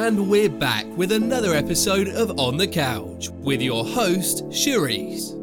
[0.00, 5.34] and we're back with another episode of On the Couch with your host, Cherisse.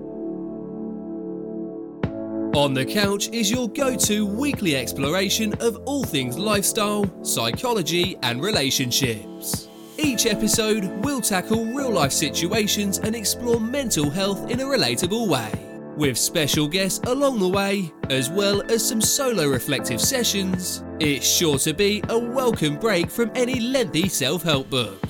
[2.55, 8.41] On the Couch is your go to weekly exploration of all things lifestyle, psychology, and
[8.41, 9.67] relationships.
[9.99, 15.51] Each episode will tackle real life situations and explore mental health in a relatable way,
[15.97, 20.83] with special guests along the way, as well as some solo reflective sessions.
[20.99, 25.03] It's sure to be a welcome break from any lengthy self help book.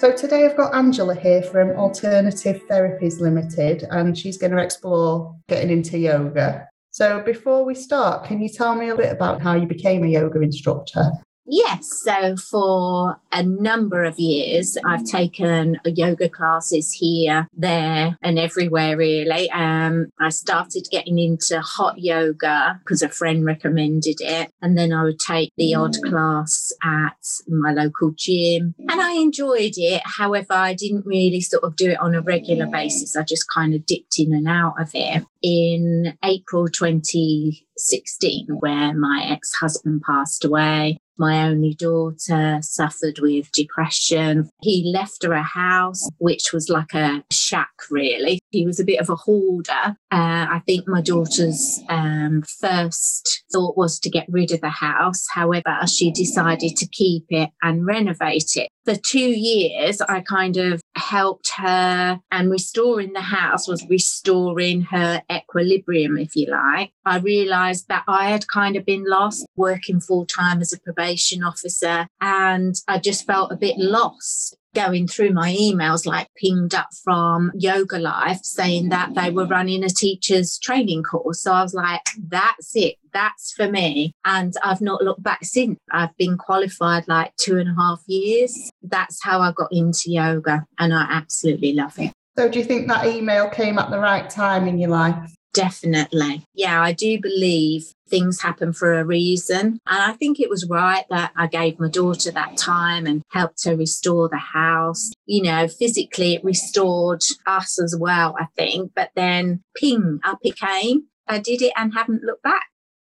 [0.00, 5.36] So today I've got Angela here from Alternative Therapies Limited, and she's going to explore
[5.46, 6.69] getting into yoga.
[7.00, 10.06] So before we start, can you tell me a bit about how you became a
[10.06, 11.10] yoga instructor?
[11.46, 18.96] Yes, so for a number of years, I've taken yoga classes here, there, and everywhere
[18.96, 19.50] really.
[19.50, 25.02] Um, I started getting into hot yoga because a friend recommended it, and then I
[25.02, 27.16] would take the odd class at
[27.48, 30.02] my local gym, and I enjoyed it.
[30.04, 33.16] However, I didn't really sort of do it on a regular basis.
[33.16, 35.24] I just kind of dipped in and out of it.
[35.42, 44.48] In April 2016, where my ex husband passed away, my only daughter suffered with depression.
[44.62, 48.40] He left her a house, which was like a shack, really.
[48.48, 49.96] He was a bit of a hoarder.
[50.10, 55.26] Uh, I think my daughter's um, first thought was to get rid of the house.
[55.32, 58.68] However, she decided to keep it and renovate it.
[58.86, 65.22] For two years, I kind of helped her, and restoring the house was restoring her
[65.30, 66.92] equilibrium, if you like.
[67.04, 71.42] I realized that I had kind of been lost working full time as a probation
[71.42, 76.88] officer, and I just felt a bit lost going through my emails, like pinged up
[77.02, 81.42] from Yoga Life saying that they were running a teacher's training course.
[81.42, 82.96] So I was like, that's it.
[83.12, 84.12] That's for me.
[84.24, 85.78] And I've not looked back since.
[85.92, 88.70] I've been qualified like two and a half years.
[88.82, 92.12] That's how I got into yoga and I absolutely love it.
[92.38, 95.34] So do you think that email came at the right time in your life?
[95.52, 96.44] Definitely.
[96.54, 99.80] Yeah, I do believe things happen for a reason.
[99.86, 103.64] And I think it was right that I gave my daughter that time and helped
[103.64, 105.10] her restore the house.
[105.26, 108.92] You know, physically it restored us as well, I think.
[108.94, 111.04] But then ping, up it came.
[111.26, 112.66] I did it and haven't looked back.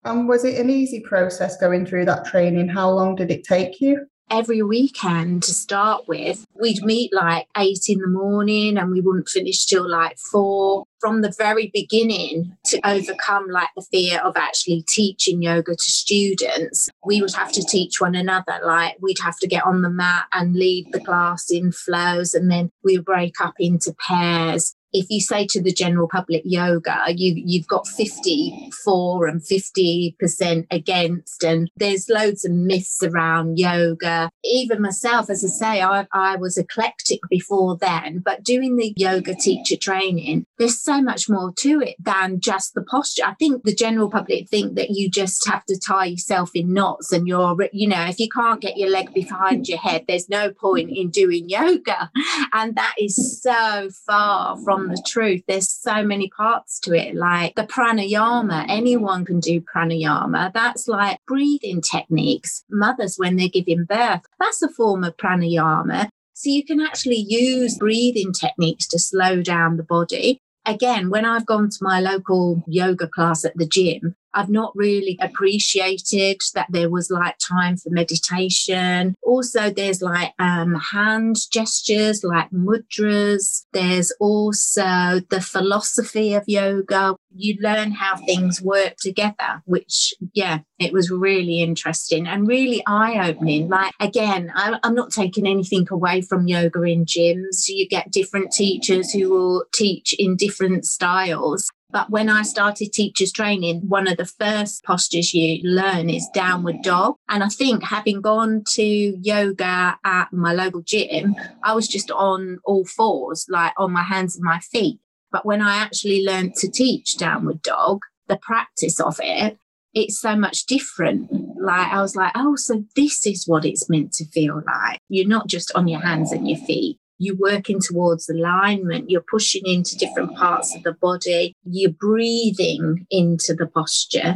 [0.04, 2.70] And was it an easy process going through that training?
[2.70, 4.06] How long did it take you?
[4.30, 6.46] Every weekend to start with.
[6.60, 10.86] We'd meet like eight in the morning and we wouldn't finish till like four.
[11.00, 16.90] From the very beginning, to overcome like the fear of actually teaching yoga to students,
[17.06, 18.60] we would have to teach one another.
[18.64, 22.50] Like we'd have to get on the mat and lead the class in flows, and
[22.50, 27.04] then we would break up into pairs if you say to the general public yoga,
[27.10, 34.30] you, you've got 50 for and 50% against, and there's loads of myths around yoga.
[34.46, 39.36] Even myself, as I say, I, I was eclectic before then, but doing the yoga
[39.36, 43.26] teacher training, there's so much more to it than just the posture.
[43.26, 47.12] I think the general public think that you just have to tie yourself in knots
[47.12, 50.52] and you're, you know, if you can't get your leg behind your head, there's no
[50.52, 52.10] point in doing yoga.
[52.54, 55.42] And that is so far from the truth.
[55.48, 58.66] There's so many parts to it, like the pranayama.
[58.68, 60.54] Anyone can do pranayama.
[60.54, 62.64] That's like breathing techniques.
[62.70, 66.10] Mothers, when they're giving birth, that's a form of pranayama.
[66.34, 70.40] So you can actually use breathing techniques to slow down the body.
[70.66, 75.18] Again, when I've gone to my local yoga class at the gym, I've not really
[75.22, 79.16] appreciated that there was like time for meditation.
[79.24, 83.66] Also, there's like um, hand gestures like mudras.
[83.74, 87.16] There's also the philosophy of yoga.
[87.38, 93.30] You learn how things work together, which, yeah, it was really interesting and really eye
[93.30, 93.68] opening.
[93.70, 97.68] Like, again, I'm not taking anything away from yoga in gyms.
[97.68, 101.70] You get different teachers who will teach in different styles.
[101.96, 106.82] But when I started teachers training, one of the first postures you learn is downward
[106.84, 107.16] dog.
[107.30, 112.60] And I think having gone to yoga at my local gym, I was just on
[112.66, 115.00] all fours, like on my hands and my feet.
[115.32, 119.58] But when I actually learned to teach downward dog, the practice of it,
[119.94, 121.32] it's so much different.
[121.58, 125.00] Like I was like, oh, so this is what it's meant to feel like.
[125.08, 129.66] You're not just on your hands and your feet you're working towards alignment, you're pushing
[129.66, 134.36] into different parts of the body, you're breathing into the posture.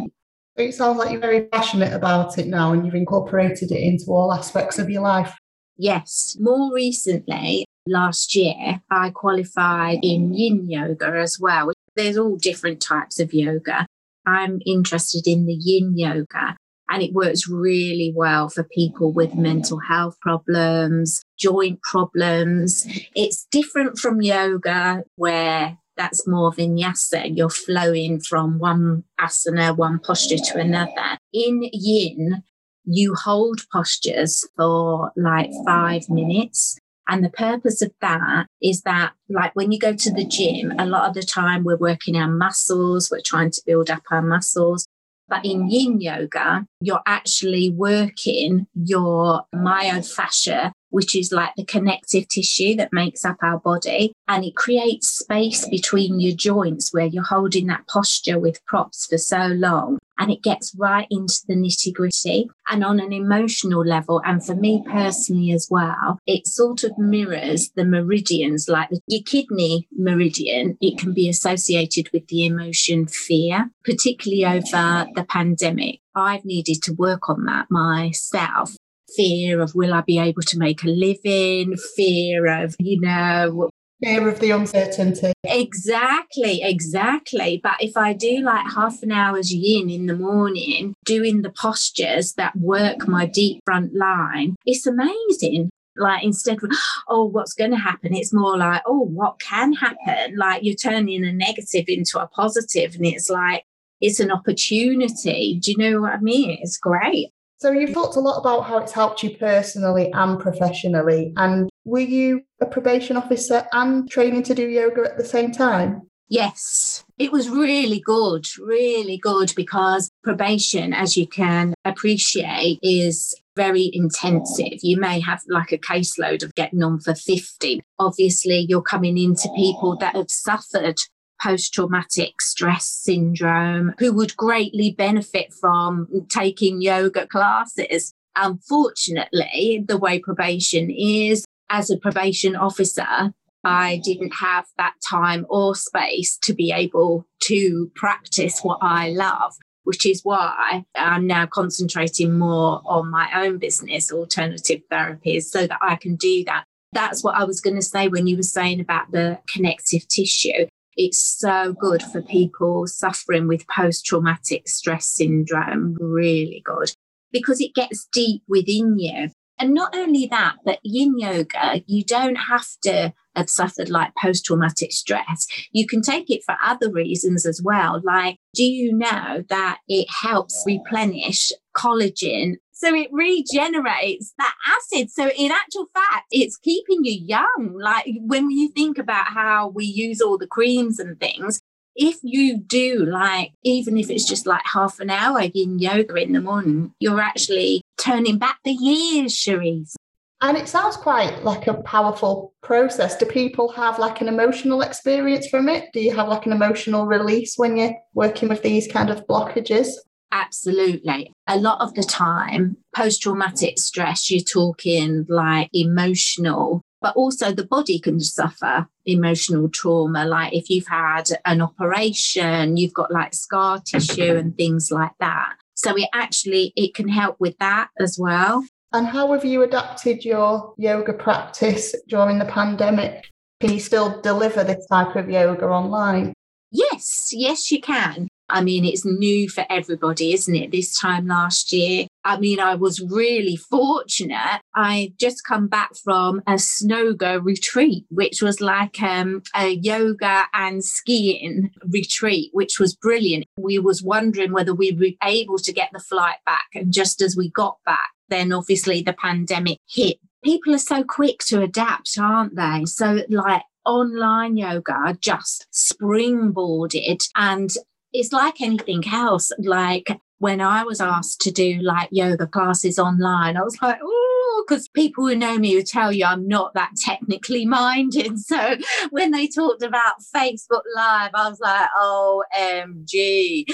[0.55, 4.33] It sounds like you're very passionate about it now and you've incorporated it into all
[4.33, 5.35] aspects of your life.
[5.77, 11.71] Yes, more recently, last year, I qualified in yin yoga as well.
[11.95, 13.85] There's all different types of yoga.
[14.25, 16.57] I'm interested in the yin yoga
[16.89, 22.87] and it works really well for people with mental health problems, joint problems.
[23.15, 27.35] It's different from yoga where that's more vinyasa.
[27.35, 31.17] You're flowing from one asana, one posture to another.
[31.33, 32.43] In yin,
[32.85, 36.77] you hold postures for like five minutes.
[37.07, 40.85] And the purpose of that is that, like when you go to the gym, a
[40.85, 44.85] lot of the time we're working our muscles, we're trying to build up our muscles.
[45.29, 52.75] But in yin yoga, you're actually working your myofascia, which is like the connective tissue
[52.77, 54.13] that makes up our body.
[54.27, 59.17] And it creates space between your joints where you're holding that posture with props for
[59.17, 62.49] so long and it gets right into the nitty gritty.
[62.69, 67.71] And on an emotional level, and for me personally as well, it sort of mirrors
[67.75, 70.77] the meridians, like the, your kidney meridian.
[70.81, 76.01] It can be associated with the emotion fear, particularly over the pandemic.
[76.15, 78.75] I've needed to work on that myself
[79.15, 83.71] fear of will I be able to make a living, fear of, you know,
[84.01, 85.33] fear of the uncertainty.
[85.43, 87.59] Exactly, exactly.
[87.61, 92.33] But if I do like half an hour's yin in the morning, doing the postures
[92.33, 95.69] that work my deep front line, it's amazing.
[95.95, 96.71] Like instead of,
[97.09, 98.15] oh, what's going to happen?
[98.15, 100.37] It's more like, oh, what can happen?
[100.37, 103.63] Like you're turning a negative into a positive, and it's like,
[103.99, 105.59] it's an opportunity.
[105.61, 106.57] Do you know what I mean?
[106.61, 107.31] It's great.
[107.57, 111.33] So you've talked a lot about how it's helped you personally and professionally.
[111.35, 116.03] And were you a probation officer and training to do yoga at the same time?
[116.31, 123.89] Yes, it was really good, really good because probation, as you can appreciate, is very
[123.91, 124.79] intensive.
[124.83, 127.81] You may have like a caseload of getting on for 50.
[127.97, 130.99] Obviously, you're coming into people that have suffered
[131.41, 138.13] post traumatic stress syndrome who would greatly benefit from taking yoga classes.
[138.35, 143.33] Unfortunately, the way probation is, as a probation officer,
[143.63, 149.53] I didn't have that time or space to be able to practice what I love,
[149.83, 155.79] which is why I'm now concentrating more on my own business, alternative therapies, so that
[155.81, 156.63] I can do that.
[156.93, 160.67] That's what I was going to say when you were saying about the connective tissue.
[160.95, 165.95] It's so good for people suffering with post traumatic stress syndrome.
[165.99, 166.91] Really good
[167.31, 169.29] because it gets deep within you.
[169.59, 174.45] And not only that, but yin yoga, you don't have to have suffered like post
[174.45, 175.47] traumatic stress.
[175.71, 178.01] You can take it for other reasons as well.
[178.03, 185.11] Like, do you know that it helps replenish collagen so it regenerates that acid.
[185.11, 187.75] So in actual fact, it's keeping you young.
[187.77, 191.59] Like when you think about how we use all the creams and things,
[191.97, 196.31] if you do like, even if it's just like half an hour in yoga in
[196.31, 199.95] the morning, you're actually turning back the years, Cherisse.
[200.41, 203.17] And it sounds quite like a powerful process.
[203.17, 205.89] Do people have like an emotional experience from it?
[205.91, 209.89] Do you have like an emotional release when you're working with these kind of blockages?
[210.31, 211.33] Absolutely.
[211.47, 217.65] A lot of the time, post traumatic stress, you're talking like emotional, but also the
[217.65, 220.25] body can suffer emotional trauma.
[220.25, 225.55] Like if you've had an operation, you've got like scar tissue and things like that.
[225.81, 228.65] So it actually it can help with that as well.
[228.91, 233.23] And how have you adapted your yoga practice during the pandemic?
[233.61, 236.33] Can you still deliver this type of yoga online?
[236.71, 238.27] Yes, yes, you can.
[238.49, 240.71] I mean, it's new for everybody, isn't it?
[240.71, 242.07] This time last year.
[242.25, 244.61] I mean, I was really fortunate.
[244.75, 250.83] I just come back from a Snowga retreat, which was like um, a yoga and
[250.83, 253.45] skiing retreat, which was brilliant.
[253.57, 256.67] We was wondering whether we would be able to get the flight back.
[256.75, 260.17] And just as we got back, then obviously the pandemic hit.
[260.43, 262.85] People are so quick to adapt, aren't they?
[262.85, 267.71] So like online yoga just springboarded and
[268.13, 269.51] it's like anything else.
[269.59, 274.65] Like when I was asked to do like yoga classes online, I was like, oh,
[274.67, 278.37] because people who know me would tell you I'm not that technically minded.
[278.49, 278.77] So
[279.11, 283.65] when they talked about Facebook Live, I was like, OMG.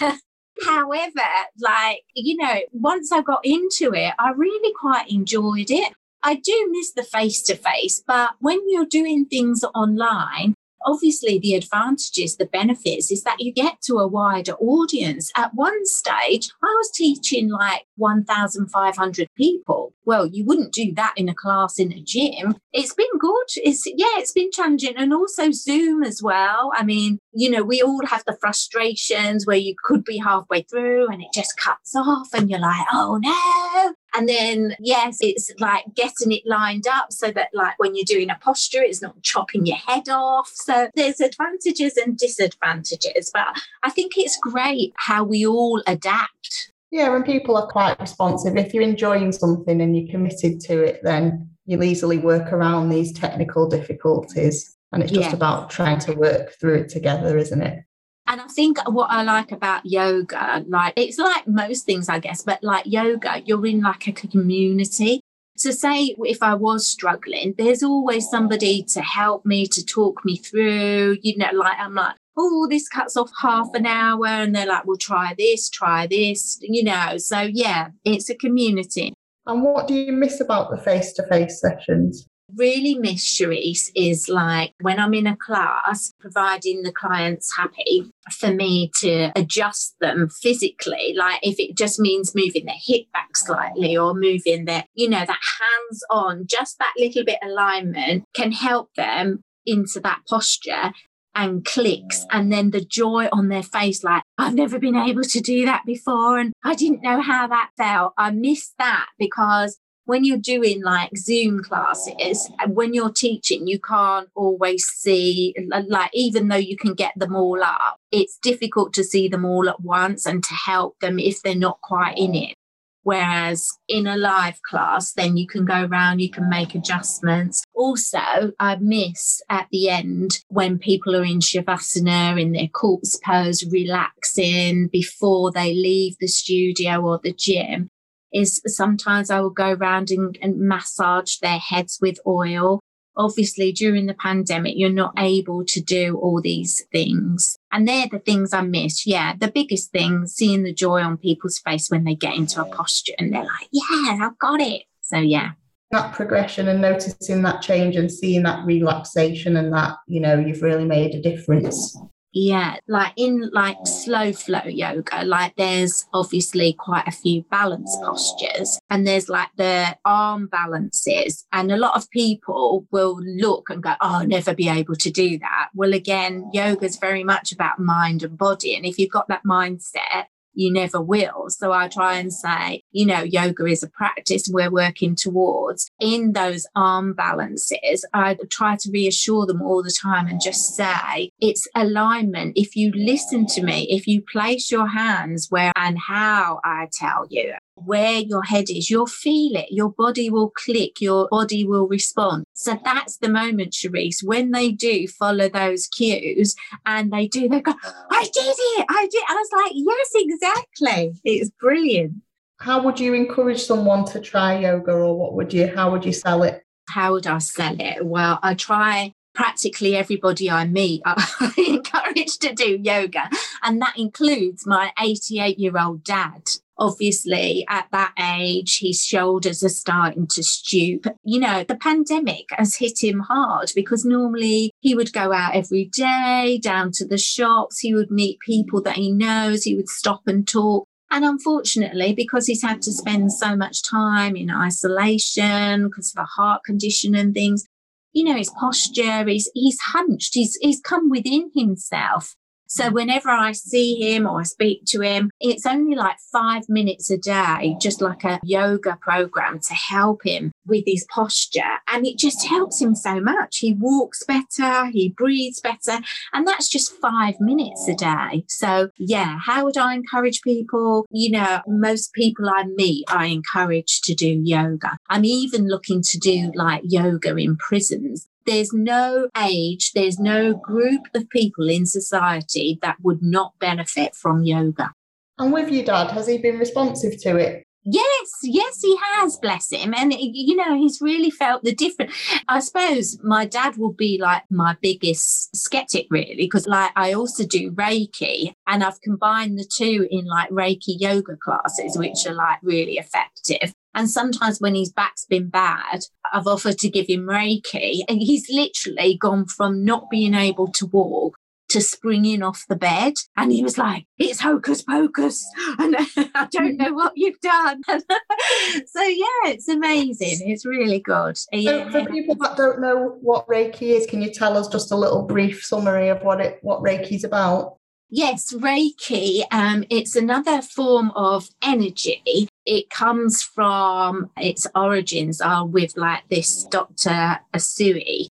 [0.64, 1.20] However,
[1.60, 5.92] like, you know, once I got into it, I really quite enjoyed it.
[6.22, 10.54] I do miss the face to face, but when you're doing things online,
[10.86, 15.30] obviously the advantages, the benefits is that you get to a wider audience.
[15.36, 19.94] At one stage, I was teaching like 1,500 people.
[20.04, 22.56] Well, you wouldn't do that in a class in a gym.
[22.72, 23.46] It's been good.
[23.56, 24.96] It's, yeah, it's been challenging.
[24.96, 26.72] And also Zoom as well.
[26.74, 31.08] I mean, you know, we all have the frustrations where you could be halfway through
[31.08, 33.94] and it just cuts off and you're like, oh no.
[34.14, 38.30] And then, yes, it's like getting it lined up so that, like, when you're doing
[38.30, 40.50] a posture, it's not chopping your head off.
[40.54, 43.30] So there's advantages and disadvantages.
[43.32, 46.72] But I think it's great how we all adapt.
[46.90, 51.00] Yeah, and people are quite responsive, if you're enjoying something and you're committed to it,
[51.02, 54.76] then you'll easily work around these technical difficulties.
[54.92, 55.36] And it's just yeah.
[55.36, 57.82] about trying to work through it together, isn't it?
[58.26, 62.42] And I think what I like about yoga, like it's like most things, I guess,
[62.42, 65.20] but like yoga, you're in like a community.
[65.56, 70.36] So, say if I was struggling, there's always somebody to help me, to talk me
[70.36, 71.18] through.
[71.20, 74.26] You know, like I'm like, oh, this cuts off half an hour.
[74.26, 77.18] And they're like, well, try this, try this, you know.
[77.18, 79.12] So, yeah, it's a community.
[79.46, 82.26] And what do you miss about the face to face sessions?
[82.56, 88.52] Really miss Cherisse is like when I'm in a class, providing the client's happy for
[88.52, 91.14] me to adjust them physically.
[91.16, 95.24] Like if it just means moving their hip back slightly or moving their, you know,
[95.24, 100.92] that hands on, just that little bit alignment can help them into that posture
[101.34, 105.40] and clicks and then the joy on their face like i've never been able to
[105.40, 110.24] do that before and i didn't know how that felt i miss that because when
[110.24, 115.54] you're doing like Zoom classes, when you're teaching, you can't always see,
[115.88, 119.68] like, even though you can get them all up, it's difficult to see them all
[119.68, 122.56] at once and to help them if they're not quite in it.
[123.04, 127.64] Whereas in a live class, then you can go around, you can make adjustments.
[127.74, 133.64] Also, I miss at the end when people are in Shavasana in their corpse pose,
[133.72, 137.90] relaxing before they leave the studio or the gym
[138.32, 142.80] is sometimes I will go around and, and massage their heads with oil.
[143.14, 147.56] Obviously, during the pandemic, you're not able to do all these things.
[147.70, 149.06] And they're the things I miss.
[149.06, 149.34] Yeah.
[149.36, 153.12] The biggest thing, seeing the joy on people's face when they get into a posture
[153.18, 154.84] and they're like, yeah, I've got it.
[155.02, 155.52] So, yeah.
[155.90, 160.62] That progression and noticing that change and seeing that relaxation and that, you know, you've
[160.62, 161.94] really made a difference
[162.32, 168.80] yeah, like in like slow flow yoga, like there's obviously quite a few balance postures
[168.90, 171.46] and there's like the arm balances.
[171.52, 175.10] And a lot of people will look and go, Oh, I'll never be able to
[175.10, 175.68] do that.
[175.74, 178.74] Well, again, yoga is very much about mind and body.
[178.76, 181.46] And if you've got that mindset, you never will.
[181.48, 185.90] So I try and say, you know, yoga is a practice we're working towards.
[186.00, 191.30] In those arm balances, I try to reassure them all the time and just say,
[191.40, 192.54] it's alignment.
[192.56, 197.26] If you listen to me, if you place your hands where and how I tell
[197.30, 199.70] you, where your head is, you'll feel it.
[199.70, 202.44] Your body will click, your body will respond.
[202.52, 206.54] So that's the moment, Cherisse, when they do follow those cues
[206.86, 207.74] and they do, they go,
[208.10, 208.86] I did it.
[208.88, 209.24] I did.
[209.28, 211.20] I was like, yes, exactly.
[211.24, 212.22] It's brilliant.
[212.58, 216.12] How would you encourage someone to try yoga or what would you, how would you
[216.12, 216.62] sell it?
[216.88, 218.06] How would I sell it?
[218.06, 223.28] Well, I try practically everybody I meet, I encourage to do yoga.
[223.62, 226.50] And that includes my 88 year old dad
[226.82, 231.06] obviously at that age his shoulders are starting to stoop.
[231.22, 235.84] You know the pandemic has hit him hard because normally he would go out every
[235.84, 237.78] day down to the shops.
[237.78, 239.62] He would meet people that he knows.
[239.62, 240.86] He would stop and talk.
[241.12, 246.26] And unfortunately, because he's had to spend so much time in isolation because of a
[246.26, 247.66] heart condition and things,
[248.12, 252.34] you know, his posture, he's, he's hunched, he's, he's come within himself.
[252.72, 252.92] So mm.
[252.94, 257.18] whenever I see him or I speak to him, it's only like five minutes a
[257.18, 261.80] day, just like a yoga program to help him with his posture.
[261.88, 263.58] And it just helps him so much.
[263.58, 266.02] He walks better, he breathes better.
[266.32, 268.44] And that's just five minutes a day.
[268.48, 271.04] So, yeah, how would I encourage people?
[271.10, 274.96] You know, most people I meet, I encourage to do yoga.
[275.10, 281.02] I'm even looking to do like yoga in prisons there's no age, there's no group
[281.14, 284.92] of people in society that would not benefit from yoga.
[285.38, 287.64] And with your dad, has he been responsive to it?
[287.84, 289.92] Yes, yes, he has, bless him.
[289.92, 292.12] And, you know, he's really felt the difference.
[292.46, 297.44] I suppose my dad will be like my biggest skeptic, really, because like I also
[297.44, 302.58] do Reiki and I've combined the two in like Reiki yoga classes, which are like
[302.62, 303.74] really effective.
[303.94, 308.48] And sometimes when his back's been bad, I've offered to give him Reiki, and he's
[308.50, 311.36] literally gone from not being able to walk
[311.72, 313.14] to springing off the bed.
[313.36, 315.44] And he was like, It's hocus pocus.
[315.78, 315.96] And
[316.34, 317.82] I don't know what you've done.
[317.88, 320.50] so, yeah, it's amazing.
[320.50, 321.36] It's really good.
[321.38, 324.96] So for people that don't know what Reiki is, can you tell us just a
[324.96, 327.76] little brief summary of what it what Reiki's about?
[328.14, 332.46] Yes, Reiki, um, it's another form of energy.
[332.64, 337.40] It comes from its origins are with like this Dr.
[337.54, 338.28] Usui,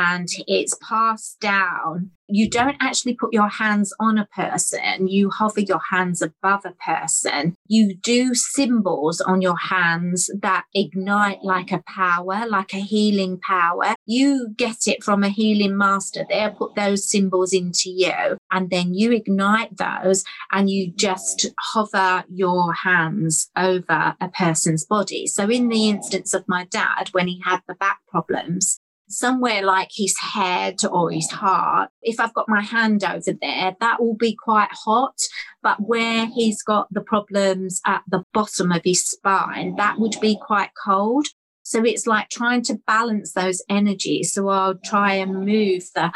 [0.00, 5.60] and it's passed down you don't actually put your hands on a person, you hover
[5.60, 7.56] your hands above a person.
[7.66, 13.94] You do symbols on your hands that ignite like a power, like a healing power.
[14.06, 16.24] You get it from a healing master.
[16.28, 22.24] They'll put those symbols into you, and then you ignite those and you just hover
[22.28, 25.26] your hands over a person's body.
[25.26, 28.79] So, in the instance of my dad, when he had the back problems,
[29.10, 34.00] somewhere like his head or his heart, if I've got my hand over there, that
[34.00, 35.18] will be quite hot.
[35.62, 40.38] But where he's got the problems at the bottom of his spine, that would be
[40.40, 41.26] quite cold.
[41.62, 44.32] So it's like trying to balance those energies.
[44.32, 46.12] So I'll try and move the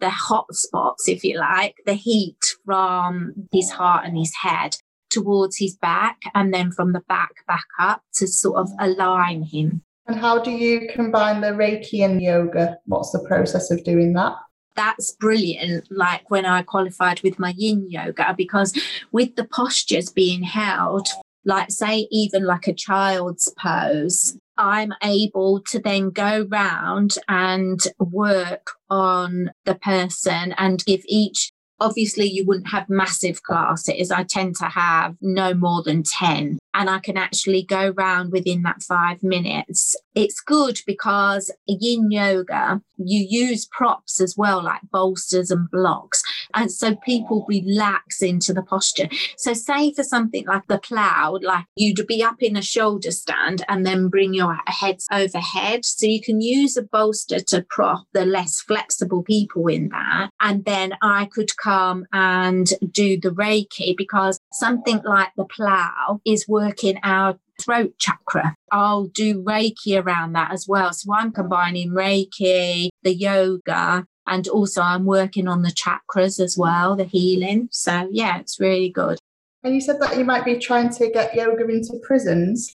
[0.00, 4.76] the hot spots, if you like, the heat from his heart and his head
[5.10, 9.82] towards his back and then from the back back up to sort of align him.
[10.08, 12.78] And how do you combine the Reiki and yoga?
[12.86, 14.36] What's the process of doing that?
[14.74, 15.86] That's brilliant.
[15.90, 18.78] Like when I qualified with my yin yoga, because
[19.12, 21.08] with the postures being held,
[21.44, 28.70] like say, even like a child's pose, I'm able to then go round and work
[28.88, 34.10] on the person and give each Obviously, you wouldn't have massive classes.
[34.10, 38.62] I tend to have no more than 10, and I can actually go round within
[38.62, 39.94] that five minutes.
[40.18, 46.24] It's good because yin yoga, you use props as well, like bolsters and blocks.
[46.54, 49.08] And so people relax into the posture.
[49.36, 53.64] So, say for something like the plow, like you'd be up in a shoulder stand
[53.68, 55.84] and then bring your heads overhead.
[55.84, 60.30] So, you can use a bolster to prop the less flexible people in that.
[60.40, 66.48] And then I could come and do the Reiki because something like the plow is
[66.48, 68.54] working our throat chakra.
[68.72, 70.92] I'll do Reiki around that as well.
[70.92, 76.94] So I'm combining Reiki, the yoga, and also, I'm working on the chakras as well,
[76.94, 77.68] the healing.
[77.72, 79.18] So, yeah, it's really good.
[79.64, 82.74] And you said that you might be trying to get yoga into prisons.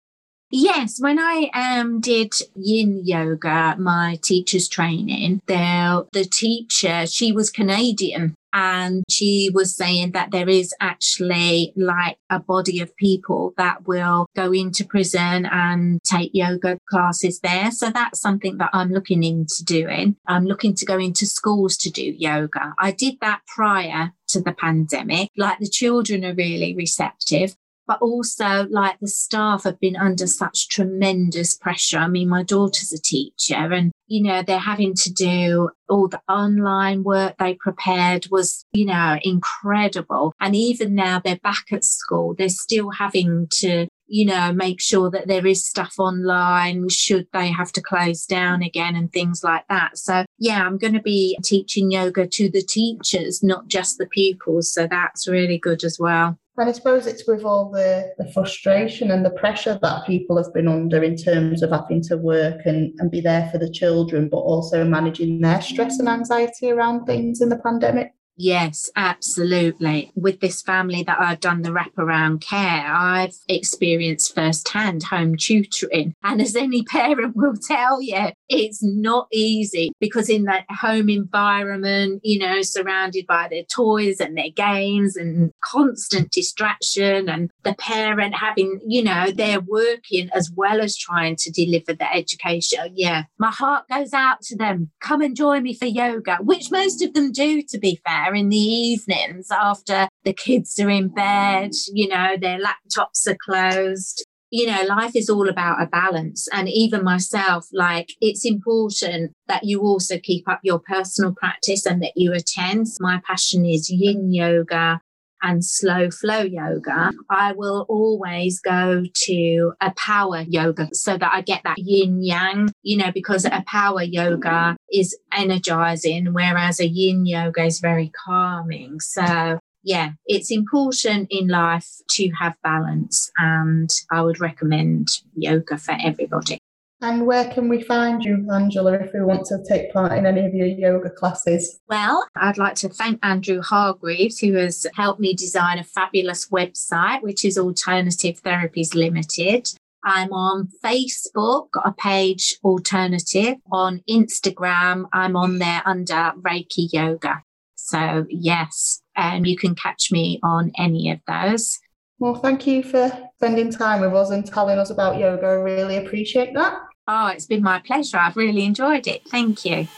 [0.51, 7.51] Yes, when I um, did yin yoga, my teacher's training, there the teacher, she was
[7.51, 13.87] Canadian and she was saying that there is actually like a body of people that
[13.87, 17.71] will go into prison and take yoga classes there.
[17.71, 20.17] So that's something that I'm looking into doing.
[20.27, 22.75] I'm looking to go into schools to do yoga.
[22.79, 25.29] I did that prior to the pandemic.
[25.37, 27.55] Like the children are really receptive
[27.91, 31.99] but also like the staff have been under such tremendous pressure.
[31.99, 36.23] I mean, my daughter's a teacher and, you know, they're having to do all the
[36.29, 40.35] online work they prepared was, you know, incredible.
[40.41, 45.09] And even now they're back at school, they're still having to you know, make sure
[45.09, 49.65] that there is stuff online should they have to close down again and things like
[49.69, 49.97] that.
[49.97, 54.75] So, yeah, I'm going to be teaching yoga to the teachers, not just the pupils.
[54.75, 56.37] So, that's really good as well.
[56.61, 60.53] And I suppose it's with all the, the frustration and the pressure that people have
[60.53, 64.29] been under in terms of having to work and, and be there for the children,
[64.29, 68.13] but also managing their stress and anxiety around things in the pandemic.
[68.37, 70.13] Yes, absolutely.
[70.15, 76.15] With this family that I've done the wraparound care, I've experienced firsthand home tutoring.
[76.23, 82.21] And as any parent will tell you, it's not easy because in that home environment,
[82.25, 88.35] you know, surrounded by their toys and their games and constant distraction, and the parent
[88.35, 92.93] having, you know, they're working as well as trying to deliver the education.
[92.95, 94.91] Yeah, my heart goes out to them.
[95.01, 98.49] Come and join me for yoga, which most of them do, to be fair in
[98.49, 104.27] the evenings after the kids are in bed, you know, their laptops are closed.
[104.51, 106.49] You know, life is all about a balance.
[106.53, 112.03] And even myself, like, it's important that you also keep up your personal practice and
[112.03, 112.87] that you attend.
[112.99, 115.01] My passion is yin yoga,
[115.43, 121.41] and slow flow yoga, I will always go to a power yoga so that I
[121.41, 127.27] get that yin yang, you know, because a power yoga is energizing, whereas a yin
[127.27, 129.01] yoga is very calming.
[129.01, 135.97] So yeah, it's important in life to have balance, and I would recommend yoga for
[136.03, 136.59] everybody.
[137.03, 140.45] And where can we find you, Angela, if we want to take part in any
[140.45, 141.81] of your yoga classes?
[141.89, 147.23] Well, I'd like to thank Andrew Hargreaves, who has helped me design a fabulous website,
[147.23, 149.71] which is Alternative Therapies Limited.
[150.05, 153.57] I'm on Facebook, got a page Alternative.
[153.73, 157.43] On Instagram, I'm on there under Reiki Yoga.
[157.77, 161.79] So, yes, um, you can catch me on any of those.
[162.19, 165.47] Well, thank you for spending time with us and telling us about yoga.
[165.47, 166.79] I really appreciate that.
[167.07, 168.19] Oh, it's been my pleasure.
[168.19, 169.23] I've really enjoyed it.
[169.29, 169.89] Thank you.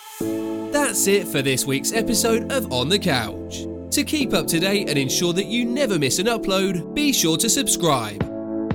[0.72, 3.66] That's it for this week's episode of On the Couch.
[3.90, 7.37] To keep up to date and ensure that you never miss an upload, be sure
[7.37, 8.22] to subscribe.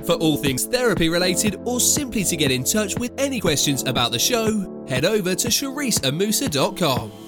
[0.06, 4.12] For all things therapy related or simply to get in touch with any questions about
[4.12, 7.27] the show, head over to shariceamusa.com.